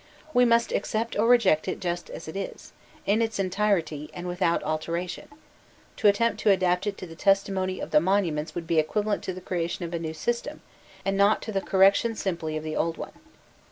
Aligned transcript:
We 0.33 0.45
must 0.45 0.71
accept 0.71 1.15
or 1.15 1.27
reject 1.27 1.67
it 1.67 1.79
just 1.79 2.09
as 2.09 2.27
it 2.27 2.35
is, 2.35 2.73
in 3.05 3.21
its 3.21 3.37
entirety 3.37 4.09
and 4.15 4.27
without 4.27 4.63
alteration: 4.63 5.27
to 5.97 6.07
attempt 6.07 6.39
to 6.39 6.49
adapt 6.49 6.87
it 6.87 6.97
to 6.97 7.05
the 7.05 7.13
testimony 7.15 7.79
of 7.79 7.91
the 7.91 7.99
monuments 8.01 8.55
would 8.55 8.65
be 8.65 8.79
equivalent 8.79 9.21
to 9.25 9.33
the 9.33 9.41
creation 9.41 9.85
of 9.85 9.93
a 9.93 9.99
new 9.99 10.15
system, 10.15 10.61
and 11.05 11.17
not 11.17 11.39
to 11.43 11.51
the 11.51 11.61
correction 11.61 12.15
simply 12.15 12.57
of 12.57 12.63
the 12.63 12.75
old 12.75 12.97
one. 12.97 13.13